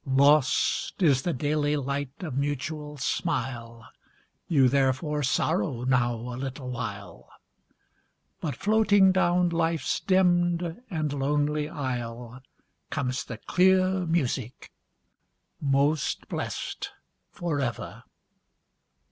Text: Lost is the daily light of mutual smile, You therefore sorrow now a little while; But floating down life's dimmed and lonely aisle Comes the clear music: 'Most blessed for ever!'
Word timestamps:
Lost 0.07 1.03
is 1.03 1.21
the 1.21 1.31
daily 1.31 1.75
light 1.77 2.09
of 2.23 2.33
mutual 2.35 2.97
smile, 2.97 3.87
You 4.47 4.67
therefore 4.67 5.21
sorrow 5.21 5.83
now 5.83 6.15
a 6.15 6.33
little 6.37 6.71
while; 6.71 7.29
But 8.39 8.55
floating 8.55 9.11
down 9.11 9.49
life's 9.49 9.99
dimmed 9.99 10.81
and 10.89 11.13
lonely 11.13 11.69
aisle 11.69 12.39
Comes 12.89 13.23
the 13.25 13.37
clear 13.37 14.07
music: 14.07 14.71
'Most 15.61 16.27
blessed 16.27 16.89
for 17.29 17.59
ever!' 17.59 18.03